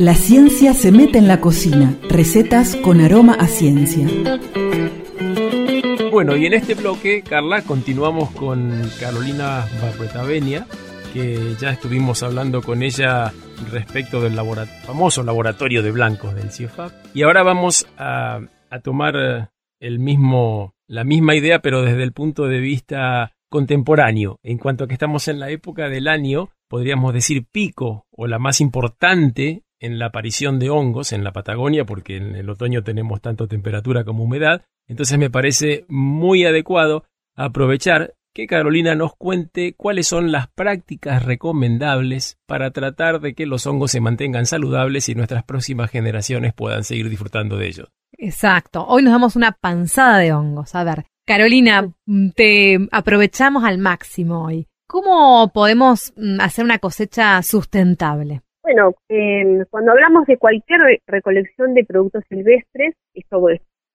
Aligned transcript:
La 0.00 0.14
ciencia 0.14 0.72
se 0.72 0.92
mete 0.92 1.18
en 1.18 1.28
la 1.28 1.42
cocina. 1.42 1.94
Recetas 2.08 2.74
con 2.74 3.02
aroma 3.02 3.34
a 3.34 3.46
ciencia. 3.46 4.06
Bueno, 6.10 6.38
y 6.38 6.46
en 6.46 6.54
este 6.54 6.72
bloque, 6.72 7.20
Carla, 7.20 7.60
continuamos 7.60 8.30
con 8.30 8.80
Carolina 8.98 9.66
Barretavenia, 9.82 10.66
que 11.12 11.54
ya 11.60 11.68
estuvimos 11.68 12.22
hablando 12.22 12.62
con 12.62 12.82
ella 12.82 13.30
respecto 13.70 14.22
del 14.22 14.40
famoso 14.86 15.22
laboratorio 15.22 15.82
de 15.82 15.90
blancos 15.90 16.34
del 16.34 16.50
CIEFAP. 16.50 16.92
Y 17.12 17.20
ahora 17.20 17.42
vamos 17.42 17.86
a, 17.98 18.40
a 18.70 18.80
tomar 18.80 19.16
eh, 19.16 19.48
el 19.80 19.98
mismo, 19.98 20.72
la 20.86 21.04
misma 21.04 21.34
idea, 21.34 21.58
pero 21.58 21.82
desde 21.82 22.04
el 22.04 22.12
punto 22.12 22.46
de 22.46 22.60
vista 22.60 23.32
contemporáneo. 23.50 24.38
En 24.42 24.56
cuanto 24.56 24.84
a 24.84 24.88
que 24.88 24.94
estamos 24.94 25.28
en 25.28 25.40
la 25.40 25.50
época 25.50 25.90
del 25.90 26.08
año, 26.08 26.48
podríamos 26.68 27.12
decir 27.12 27.44
pico 27.52 28.06
o 28.10 28.26
la 28.26 28.38
más 28.38 28.62
importante 28.62 29.62
en 29.80 29.98
la 29.98 30.06
aparición 30.06 30.58
de 30.58 30.70
hongos 30.70 31.12
en 31.12 31.24
la 31.24 31.32
Patagonia, 31.32 31.84
porque 31.84 32.16
en 32.16 32.36
el 32.36 32.48
otoño 32.50 32.84
tenemos 32.84 33.20
tanto 33.20 33.48
temperatura 33.48 34.04
como 34.04 34.24
humedad. 34.24 34.62
Entonces 34.86 35.18
me 35.18 35.30
parece 35.30 35.84
muy 35.88 36.44
adecuado 36.44 37.04
aprovechar 37.34 38.14
que 38.32 38.46
Carolina 38.46 38.94
nos 38.94 39.16
cuente 39.16 39.74
cuáles 39.74 40.06
son 40.06 40.30
las 40.30 40.48
prácticas 40.48 41.24
recomendables 41.24 42.38
para 42.46 42.70
tratar 42.70 43.20
de 43.20 43.34
que 43.34 43.46
los 43.46 43.66
hongos 43.66 43.90
se 43.90 44.00
mantengan 44.00 44.46
saludables 44.46 45.08
y 45.08 45.14
nuestras 45.14 45.42
próximas 45.44 45.90
generaciones 45.90 46.54
puedan 46.54 46.84
seguir 46.84 47.08
disfrutando 47.08 47.56
de 47.56 47.68
ellos. 47.68 47.88
Exacto. 48.12 48.86
Hoy 48.86 49.02
nos 49.02 49.12
damos 49.12 49.34
una 49.34 49.52
panzada 49.52 50.18
de 50.18 50.32
hongos. 50.32 50.74
A 50.74 50.84
ver, 50.84 51.06
Carolina, 51.26 51.92
te 52.36 52.78
aprovechamos 52.92 53.64
al 53.64 53.78
máximo 53.78 54.44
hoy. 54.44 54.68
¿Cómo 54.86 55.50
podemos 55.52 56.12
mm, 56.16 56.40
hacer 56.40 56.64
una 56.64 56.78
cosecha 56.78 57.42
sustentable? 57.42 58.42
Bueno, 58.72 58.94
eh, 59.08 59.64
cuando 59.68 59.90
hablamos 59.90 60.26
de 60.26 60.36
cualquier 60.38 60.78
recolección 61.08 61.74
de 61.74 61.84
productos 61.84 62.22
silvestres, 62.28 62.94
esto 63.14 63.44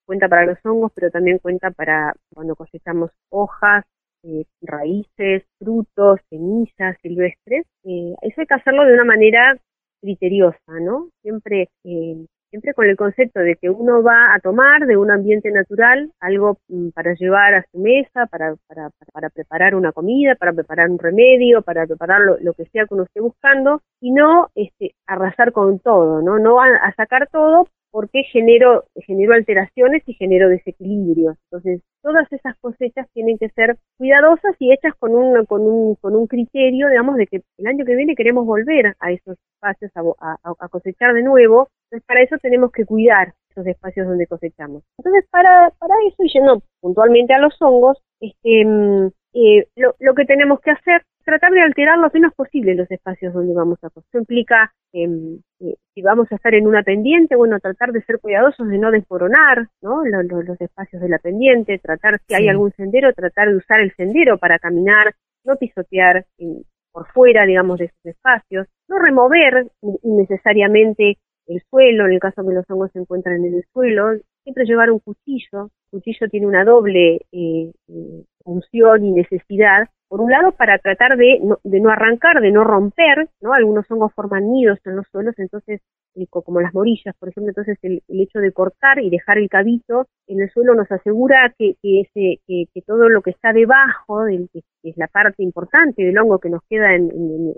cuenta 0.05 0.27
para 0.27 0.45
los 0.45 0.57
hongos, 0.65 0.91
pero 0.93 1.09
también 1.11 1.39
cuenta 1.39 1.71
para 1.71 2.13
cuando 2.33 2.57
cosechamos 2.57 3.09
hojas, 3.29 3.85
eh, 4.23 4.43
raíces, 4.61 5.43
frutos, 5.59 6.19
semillas 6.29 6.97
silvestres. 7.01 7.65
Eh, 7.85 8.15
eso 8.21 8.41
hay 8.41 8.47
que 8.47 8.53
hacerlo 8.53 8.83
de 8.83 8.95
una 8.95 9.05
manera 9.05 9.57
criteriosa, 10.01 10.79
¿no? 10.81 11.07
Siempre 11.21 11.69
eh, 11.85 12.25
siempre 12.49 12.73
con 12.73 12.85
el 12.85 12.95
concepto 12.95 13.39
de 13.39 13.55
que 13.55 13.69
uno 13.69 14.01
va 14.03 14.33
a 14.33 14.39
tomar 14.39 14.85
de 14.85 14.97
un 14.97 15.11
ambiente 15.11 15.51
natural 15.51 16.11
algo 16.19 16.57
mm, 16.67 16.89
para 16.89 17.13
llevar 17.13 17.53
a 17.53 17.65
su 17.71 17.79
mesa, 17.79 18.25
para, 18.27 18.55
para, 18.67 18.89
para 19.11 19.29
preparar 19.29 19.75
una 19.75 19.91
comida, 19.91 20.35
para 20.35 20.53
preparar 20.53 20.89
un 20.89 20.99
remedio, 20.99 21.61
para 21.61 21.85
preparar 21.85 22.21
lo, 22.39 22.53
que 22.53 22.65
sea 22.65 22.85
que 22.85 22.93
uno 22.93 23.03
esté 23.03 23.19
buscando, 23.19 23.81
y 24.01 24.11
no 24.11 24.49
este, 24.55 24.95
arrasar 25.07 25.51
con 25.51 25.79
todo, 25.79 26.21
¿no? 26.21 26.39
No 26.39 26.61
a 26.61 26.93
sacar 26.95 27.27
todo 27.31 27.67
porque 27.95 28.23
genero, 28.23 28.83
genero 29.07 29.33
alteraciones 29.35 30.03
y 30.05 30.15
genero 30.15 30.49
desequilibrios. 30.49 31.37
Entonces, 31.45 31.81
todas 32.03 32.29
esas 32.29 32.57
cosechas 32.59 33.07
tienen 33.13 33.37
que 33.37 33.47
ser 33.51 33.77
cuidadosas 33.97 34.53
y 34.59 34.73
hechas 34.73 34.93
con 34.99 35.15
un, 35.15 35.45
con 35.45 35.61
un, 35.61 35.95
con 35.95 36.13
un 36.13 36.27
criterio, 36.27 36.89
digamos, 36.89 37.15
de 37.15 37.25
que 37.25 37.43
el 37.57 37.67
año 37.67 37.85
que 37.85 37.95
viene 37.95 38.17
queremos 38.17 38.45
volver 38.45 38.97
a 38.99 39.11
esos 39.13 39.37
espacios 39.53 39.93
a, 39.95 40.35
a, 40.43 40.67
cosechar 40.67 41.13
de 41.13 41.23
nuevo. 41.23 41.69
Entonces, 41.85 42.05
para 42.05 42.21
eso 42.21 42.35
tenemos 42.41 42.73
que 42.73 42.83
cuidar 42.83 43.33
esos 43.51 43.65
espacios 43.65 44.07
donde 44.07 44.27
cosechamos. 44.27 44.83
Entonces, 44.99 45.25
para, 45.31 45.71
para 45.79 45.95
eso, 46.05 46.21
y 46.21 46.33
yendo 46.33 46.63
puntualmente 46.81 47.33
a 47.33 47.39
los 47.39 47.55
hongos, 47.61 47.97
este, 48.19 48.65
mm, 48.65 49.09
eh, 49.35 49.67
lo, 49.75 49.95
lo 49.99 50.15
que 50.15 50.25
tenemos 50.25 50.59
que 50.61 50.71
hacer 50.71 51.03
tratar 51.25 51.51
de 51.51 51.61
alterar 51.61 51.97
lo 51.97 52.09
menos 52.13 52.33
posible 52.33 52.75
los 52.75 52.89
espacios 52.89 53.33
donde 53.33 53.53
vamos 53.53 53.79
a 53.83 53.87
Eso 53.87 54.17
implica, 54.17 54.71
em, 54.93 55.39
eh, 55.59 55.75
si 55.93 56.01
vamos 56.01 56.31
a 56.31 56.35
estar 56.35 56.53
en 56.53 56.67
una 56.67 56.83
pendiente, 56.83 57.35
bueno, 57.35 57.59
tratar 57.59 57.91
de 57.91 58.01
ser 58.03 58.19
cuidadosos 58.19 58.67
de 58.69 58.77
no 58.77 58.91
desmoronar 58.91 59.67
¿no? 59.81 60.05
Los, 60.05 60.61
espacios 60.61 61.01
de 61.01 61.09
la 61.09 61.19
pendiente, 61.19 61.79
tratar, 61.79 62.19
si 62.27 62.35
hay 62.35 62.47
algún 62.47 62.71
sendero, 62.73 63.11
tratar 63.13 63.49
de 63.49 63.57
usar 63.57 63.81
el 63.81 63.93
sendero 63.95 64.37
para 64.37 64.59
caminar, 64.59 65.13
no 65.43 65.55
pisotear 65.55 66.25
por 66.91 67.07
fuera, 67.11 67.45
digamos, 67.45 67.79
de 67.79 67.85
esos 67.85 68.05
espacios, 68.05 68.67
no 68.87 68.99
remover 68.99 69.67
innecesariamente 70.03 71.17
el 71.47 71.61
suelo, 71.69 72.05
en 72.05 72.13
el 72.13 72.19
caso 72.19 72.47
que 72.47 72.53
los 72.53 72.65
hongos 72.69 72.91
se 72.91 72.99
encuentran 72.99 73.43
en 73.43 73.55
el 73.55 73.65
suelo, 73.73 74.13
siempre 74.43 74.65
llevar 74.65 74.91
un 74.91 74.99
cuchillo. 74.99 75.71
El 75.91 75.99
cuchillo 75.99 76.29
tiene 76.29 76.47
una 76.47 76.63
doble 76.63 77.21
eh, 77.31 77.71
eh, 77.87 78.23
función 78.45 79.03
y 79.03 79.11
necesidad 79.11 79.89
por 80.07 80.21
un 80.21 80.31
lado 80.31 80.51
para 80.51 80.77
tratar 80.77 81.17
de 81.17 81.39
no, 81.43 81.57
de 81.63 81.79
no 81.79 81.89
arrancar, 81.89 82.39
de 82.39 82.51
no 82.51 82.63
romper, 82.63 83.27
¿no? 83.41 83.53
Algunos 83.53 83.89
hongos 83.89 84.13
forman 84.13 84.51
nidos 84.51 84.79
en 84.85 84.95
los 84.95 85.07
suelos, 85.11 85.33
entonces, 85.39 85.81
eh, 86.15 86.27
como 86.29 86.61
las 86.61 86.73
morillas, 86.73 87.15
por 87.17 87.29
ejemplo, 87.29 87.49
entonces 87.49 87.77
el, 87.81 88.01
hecho 88.07 88.39
de 88.39 88.51
cortar 88.51 88.99
y 88.99 89.09
dejar 89.09 89.39
el 89.39 89.49
cabito 89.49 90.07
en 90.27 90.41
el 90.41 90.49
suelo 90.51 90.75
nos 90.75 90.91
asegura 90.91 91.53
que, 91.57 91.75
que, 91.81 92.01
ese, 92.01 92.39
que, 92.47 92.81
todo 92.85 93.09
lo 93.09 93.21
que 93.21 93.31
está 93.31 93.51
debajo, 93.51 94.23
del, 94.25 94.47
que 94.53 94.61
es 94.83 94.97
la 94.97 95.07
parte 95.07 95.43
importante 95.43 96.03
del 96.03 96.17
hongo 96.17 96.39
que 96.39 96.49
nos 96.49 96.61
queda 96.69 96.93
en, 96.95 97.09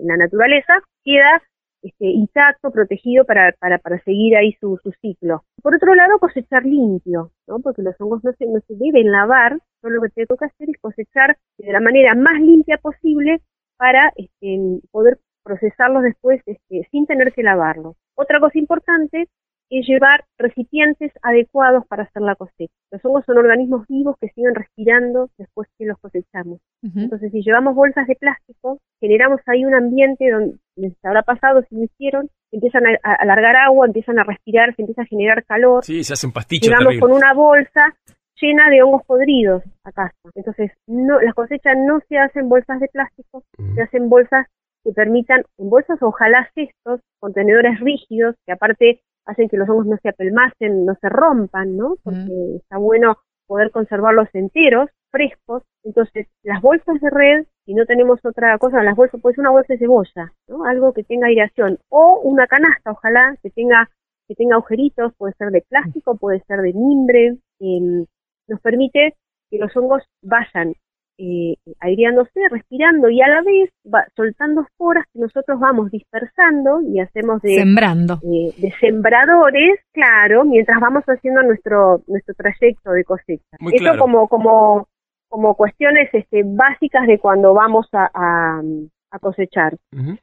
la 0.02 0.16
naturaleza, 0.16 0.80
queda 1.04 1.42
este, 1.82 2.06
intacto, 2.06 2.70
protegido 2.70 3.24
para, 3.24 3.52
para, 3.58 3.78
para 3.78 3.98
seguir 4.02 4.36
ahí 4.36 4.52
su, 4.60 4.78
su 4.82 4.92
ciclo. 5.00 5.44
Por 5.62 5.74
otro 5.74 5.94
lado, 5.94 6.18
cosechar 6.18 6.64
limpio, 6.64 7.30
¿no? 7.46 7.60
porque 7.60 7.82
los 7.82 7.94
hongos 8.00 8.24
no 8.24 8.32
se, 8.32 8.46
no 8.46 8.60
se 8.60 8.74
deben 8.74 9.10
lavar, 9.10 9.58
solo 9.80 9.96
lo 9.96 10.02
que 10.02 10.08
te 10.10 10.26
toca 10.26 10.46
hacer 10.46 10.70
es 10.70 10.80
cosechar 10.80 11.36
de 11.58 11.72
la 11.72 11.80
manera 11.80 12.14
más 12.14 12.40
limpia 12.40 12.78
posible 12.78 13.40
para 13.76 14.12
este, 14.16 14.80
poder 14.90 15.18
procesarlos 15.44 16.02
después 16.02 16.42
este, 16.46 16.86
sin 16.90 17.06
tener 17.06 17.32
que 17.32 17.42
lavarlos. 17.42 17.96
Otra 18.16 18.40
cosa 18.40 18.58
importante 18.58 19.28
es 19.70 19.86
llevar 19.86 20.24
recipientes 20.38 21.12
adecuados 21.22 21.86
para 21.86 22.04
hacer 22.04 22.22
la 22.22 22.34
cosecha. 22.34 22.72
Los 22.90 23.04
hongos 23.04 23.24
son 23.26 23.38
organismos 23.38 23.86
vivos 23.86 24.16
que 24.20 24.28
siguen 24.30 24.54
respirando 24.54 25.30
después 25.36 25.68
que 25.78 25.84
los 25.84 25.98
cosechamos. 25.98 26.60
Entonces, 26.82 27.30
si 27.32 27.42
llevamos 27.42 27.74
bolsas 27.74 28.06
de 28.06 28.16
plástico, 28.16 28.78
generamos 29.00 29.40
ahí 29.46 29.64
un 29.64 29.74
ambiente 29.74 30.30
donde 30.30 30.56
les 30.78 31.04
habrá 31.04 31.22
pasado, 31.22 31.62
si 31.68 31.76
lo 31.76 31.84
hicieron, 31.84 32.30
empiezan 32.52 32.84
a, 32.86 33.14
alargar 33.14 33.56
agua, 33.56 33.86
empiezan 33.86 34.18
a 34.18 34.24
respirar, 34.24 34.74
se 34.74 34.82
empieza 34.82 35.02
a 35.02 35.06
generar 35.06 35.44
calor. 35.44 35.84
Sí, 35.84 36.04
se 36.04 36.14
hacen 36.14 36.32
pastillas. 36.32 36.68
Llegamos 36.68 36.98
con 37.00 37.12
una 37.12 37.34
bolsa 37.34 37.94
llena 38.40 38.70
de 38.70 38.82
hongos 38.82 39.04
podridos 39.04 39.62
a 39.84 39.92
casa. 39.92 40.14
Entonces, 40.34 40.72
no, 40.86 41.20
las 41.20 41.34
cosechas 41.34 41.76
no 41.76 42.00
se 42.08 42.18
hacen 42.18 42.48
bolsas 42.48 42.80
de 42.80 42.88
plástico, 42.88 43.42
se 43.74 43.82
hacen 43.82 44.08
bolsas 44.08 44.46
que 44.84 44.92
permitan, 44.92 45.42
en 45.58 45.70
bolsas 45.70 45.98
ojalá 46.02 46.48
cestos, 46.54 47.00
contenedores 47.18 47.80
rígidos, 47.80 48.36
que 48.46 48.52
aparte 48.52 49.00
hacen 49.26 49.48
que 49.48 49.56
los 49.56 49.68
hongos 49.68 49.86
no 49.86 49.96
se 50.02 50.08
apelmacen, 50.08 50.86
no 50.86 50.94
se 51.00 51.08
rompan, 51.08 51.76
¿no? 51.76 51.96
Porque 52.02 52.56
está 52.56 52.78
bueno 52.78 53.18
poder 53.46 53.70
conservarlos 53.70 54.28
enteros, 54.32 54.88
frescos. 55.10 55.62
Entonces, 55.84 56.28
las 56.42 56.62
bolsas 56.62 57.00
de 57.00 57.10
red, 57.10 57.46
si 57.68 57.74
no 57.74 57.84
tenemos 57.84 58.18
otra 58.24 58.56
cosa, 58.56 58.82
las 58.82 58.96
bolsas, 58.96 59.20
pues 59.20 59.36
una 59.36 59.50
bolsa 59.50 59.74
de 59.74 59.78
cebolla, 59.78 60.32
¿no? 60.48 60.64
Algo 60.64 60.94
que 60.94 61.04
tenga 61.04 61.26
aireación. 61.26 61.78
O 61.90 62.18
una 62.24 62.46
canasta, 62.46 62.92
ojalá, 62.92 63.36
que 63.42 63.50
tenga, 63.50 63.90
que 64.26 64.34
tenga 64.34 64.54
agujeritos, 64.54 65.12
puede 65.18 65.34
ser 65.34 65.50
de 65.50 65.62
plástico, 65.68 66.16
puede 66.16 66.40
ser 66.44 66.62
de 66.62 66.72
mimbre, 66.72 67.36
eh, 67.60 68.06
nos 68.48 68.60
permite 68.62 69.16
que 69.50 69.58
los 69.58 69.76
hongos 69.76 70.02
vayan 70.22 70.76
eh, 71.18 71.56
aireándose, 71.80 72.40
respirando 72.50 73.10
y 73.10 73.20
a 73.20 73.28
la 73.28 73.42
vez 73.42 73.68
va 73.84 74.06
soltando 74.16 74.62
esporas 74.62 75.04
que 75.12 75.18
nosotros 75.18 75.60
vamos 75.60 75.90
dispersando 75.90 76.80
y 76.80 77.00
hacemos 77.00 77.42
de, 77.42 77.56
Sembrando. 77.56 78.14
Eh, 78.22 78.54
de 78.56 78.72
sembradores, 78.80 79.78
claro, 79.92 80.46
mientras 80.46 80.80
vamos 80.80 81.04
haciendo 81.04 81.42
nuestro 81.42 82.00
nuestro 82.06 82.34
trayecto 82.34 82.92
de 82.92 83.04
cosecha. 83.04 83.58
Eso 83.74 83.98
como 83.98 84.26
como 84.26 84.88
como 85.28 85.54
cuestiones 85.54 86.08
este, 86.12 86.42
básicas 86.44 87.06
de 87.06 87.18
cuando 87.18 87.54
vamos 87.54 87.88
a, 87.92 88.10
a, 88.14 89.18
cosechar. 89.20 89.76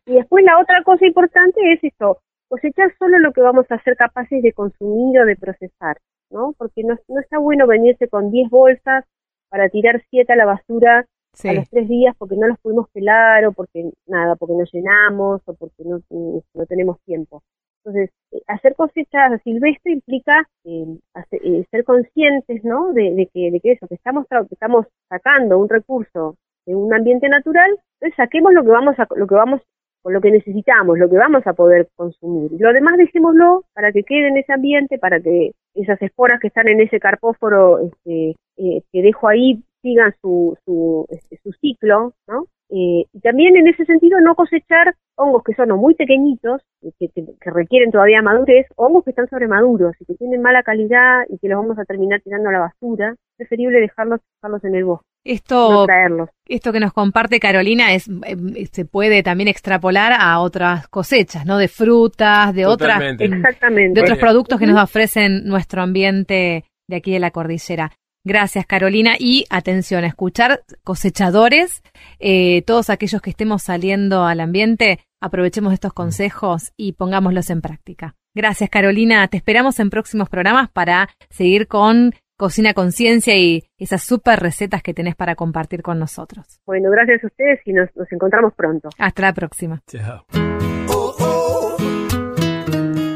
Y 0.05 0.13
después 0.13 0.45
la 0.45 0.59
otra 0.59 0.83
cosa 0.83 1.05
importante 1.05 1.59
es 1.73 1.83
esto, 1.83 2.19
cosechar 2.47 2.93
solo 2.97 3.19
lo 3.19 3.33
que 3.33 3.41
vamos 3.41 3.65
a 3.69 3.81
ser 3.83 3.97
capaces 3.97 4.41
de 4.41 4.53
consumir 4.53 5.19
o 5.19 5.25
de 5.25 5.35
procesar. 5.35 5.97
¿no? 6.29 6.53
Porque 6.57 6.83
no, 6.83 6.95
no 7.07 7.19
está 7.19 7.37
bueno 7.39 7.67
venirse 7.67 8.07
con 8.07 8.31
10 8.31 8.49
bolsas 8.49 9.05
para 9.49 9.69
tirar 9.69 10.01
7 10.09 10.31
a 10.31 10.35
la 10.35 10.45
basura 10.45 11.05
a 11.43 11.53
los 11.53 11.69
tres 11.69 11.89
días 11.89 12.15
porque 12.17 12.35
no 12.37 12.47
los 12.47 12.57
pudimos 12.59 12.89
pelar 12.91 13.45
o 13.45 13.51
porque 13.51 13.91
nada, 14.07 14.35
porque 14.35 14.55
nos 14.55 14.71
llenamos 14.71 15.41
o 15.45 15.53
porque 15.53 15.83
no, 15.83 15.99
no 16.09 16.65
tenemos 16.65 16.99
tiempo. 17.01 17.43
Entonces, 17.85 18.09
eh, 18.31 18.41
hacer 18.47 18.75
cosechas 18.75 19.39
silvestre 19.43 19.91
implica 19.91 20.47
eh, 20.63 20.97
eh, 21.31 21.65
ser 21.69 21.83
conscientes, 21.83 22.63
¿no? 22.63 22.93
De, 22.93 23.29
que, 23.31 23.51
de 23.51 23.59
que 23.59 23.73
eso, 23.73 23.87
que 23.87 23.95
estamos, 23.95 24.25
que 24.27 24.55
estamos 24.55 24.87
sacando 25.07 25.59
un 25.59 25.69
recurso 25.69 26.35
de 26.65 26.75
un 26.75 26.91
ambiente 26.93 27.29
natural, 27.29 27.69
entonces 27.99 28.15
saquemos 28.17 28.53
lo 28.53 28.63
que 28.63 28.69
vamos 28.69 28.97
a, 28.97 29.07
lo 29.15 29.27
que 29.27 29.35
vamos 29.35 29.61
con 30.01 30.13
lo 30.13 30.21
que 30.21 30.31
necesitamos, 30.31 30.99
lo 30.99 31.09
que 31.09 31.17
vamos 31.17 31.45
a 31.47 31.53
poder 31.53 31.87
consumir. 31.95 32.51
Lo 32.59 32.73
demás 32.73 32.97
dejémoslo 32.97 33.63
para 33.73 33.91
que 33.91 34.03
quede 34.03 34.27
en 34.27 34.37
ese 34.37 34.53
ambiente, 34.53 34.99
para 34.99 35.19
que 35.19 35.53
esas 35.73 35.99
esporas 36.01 36.39
que 36.39 36.47
están 36.47 36.67
en 36.67 36.79
ese 36.79 36.99
carpóforo 36.99 37.79
este, 37.79 38.35
eh, 38.57 38.81
que 38.91 39.01
dejo 39.01 39.27
ahí 39.27 39.63
sigan 39.81 40.13
su, 40.21 40.57
su, 40.63 41.05
este, 41.09 41.37
su 41.43 41.51
ciclo, 41.53 42.13
¿no? 42.27 42.45
Eh, 42.69 43.05
y 43.13 43.19
también 43.21 43.55
en 43.55 43.67
ese 43.67 43.85
sentido 43.85 44.19
no 44.21 44.35
cosechar 44.35 44.95
hongos 45.17 45.43
que 45.43 45.53
son 45.53 45.71
o 45.71 45.77
muy 45.77 45.93
pequeñitos, 45.95 46.61
que, 46.81 47.09
que, 47.09 47.23
que, 47.39 47.51
requieren 47.51 47.91
todavía 47.91 48.21
madurez, 48.21 48.65
o 48.75 48.87
hongos 48.87 49.03
que 49.03 49.11
están 49.11 49.29
sobremaduros 49.29 49.95
y 49.99 50.05
que 50.05 50.15
tienen 50.15 50.41
mala 50.41 50.63
calidad 50.63 51.23
y 51.29 51.37
que 51.37 51.47
los 51.47 51.59
vamos 51.59 51.77
a 51.79 51.85
terminar 51.85 52.21
tirando 52.21 52.49
a 52.49 52.53
la 52.53 52.59
basura, 52.59 53.15
preferible 53.37 53.79
dejarlos, 53.79 54.19
dejarlos 54.41 54.63
en 54.63 54.75
el 54.75 54.85
bosque. 54.85 55.05
Esto, 55.23 55.71
no 55.71 55.85
traerlos. 55.85 56.29
esto 56.47 56.71
que 56.71 56.79
nos 56.79 56.93
comparte 56.93 57.39
Carolina 57.39 57.95
es 57.95 58.07
eh, 58.07 58.67
se 58.71 58.85
puede 58.85 59.23
también 59.23 59.47
extrapolar 59.47 60.13
a 60.13 60.39
otras 60.39 60.87
cosechas, 60.87 61.47
¿no? 61.47 61.57
De 61.57 61.67
frutas, 61.67 62.53
de 62.53 62.63
Totalmente. 62.63 63.25
otras, 63.25 63.39
Exactamente. 63.39 63.99
de 63.99 64.01
otros 64.01 64.19
productos 64.19 64.59
que 64.59 64.67
nos 64.67 64.81
ofrecen 64.83 65.45
nuestro 65.45 65.81
ambiente 65.81 66.65
de 66.87 66.95
aquí 66.95 67.11
de 67.11 67.19
la 67.19 67.31
cordillera. 67.31 67.91
Gracias, 68.25 68.65
Carolina. 68.65 69.13
Y 69.19 69.45
atención, 69.51 70.03
a 70.03 70.07
escuchar 70.07 70.63
cosechadores, 70.83 71.83
eh, 72.19 72.63
todos 72.63 72.89
aquellos 72.89 73.21
que 73.21 73.29
estemos 73.29 73.61
saliendo 73.61 74.25
al 74.25 74.39
ambiente, 74.39 74.99
aprovechemos 75.21 75.71
estos 75.73 75.93
consejos 75.93 76.73
y 76.75 76.93
pongámoslos 76.93 77.51
en 77.51 77.61
práctica. 77.61 78.15
Gracias, 78.33 78.69
Carolina. 78.69 79.25
Te 79.27 79.37
esperamos 79.37 79.79
en 79.79 79.91
próximos 79.91 80.27
programas 80.27 80.69
para 80.71 81.07
seguir 81.29 81.67
con 81.67 82.13
Cocina 82.35 82.73
Conciencia 82.73 83.37
y 83.37 83.63
esas 83.77 84.03
super 84.03 84.39
recetas 84.39 84.81
que 84.81 84.93
tenés 84.93 85.15
para 85.15 85.35
compartir 85.35 85.83
con 85.83 85.99
nosotros. 85.99 86.59
Bueno, 86.65 86.89
gracias 86.89 87.23
a 87.23 87.27
ustedes 87.27 87.59
y 87.63 87.73
nos, 87.73 87.95
nos 87.95 88.11
encontramos 88.11 88.53
pronto. 88.55 88.89
Hasta 88.97 89.21
la 89.21 89.33
próxima. 89.33 89.81
Chao. 89.87 90.25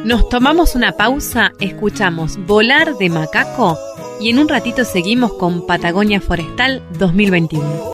Nos 0.06 0.30
tomamos 0.30 0.76
una 0.76 0.94
pausa, 0.94 1.52
escuchamos 1.60 2.38
Volar 2.48 2.94
de 2.96 3.10
Macaco 3.10 3.89
y 4.20 4.30
en 4.30 4.40
un 4.40 4.48
ratito 4.48 4.86
seguimos 4.86 5.34
con 5.34 5.66
Patagonia 5.66 6.22
Forestal 6.22 6.84
2021. 6.98 7.88